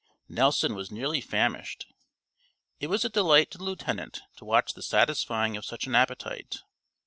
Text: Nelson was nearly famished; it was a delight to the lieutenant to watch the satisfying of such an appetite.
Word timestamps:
Nelson 0.27 0.73
was 0.73 0.89
nearly 0.89 1.21
famished; 1.21 1.85
it 2.79 2.87
was 2.87 3.05
a 3.05 3.09
delight 3.09 3.51
to 3.51 3.59
the 3.59 3.63
lieutenant 3.65 4.23
to 4.37 4.45
watch 4.45 4.73
the 4.73 4.81
satisfying 4.81 5.55
of 5.55 5.63
such 5.63 5.85
an 5.85 5.93
appetite. 5.93 6.63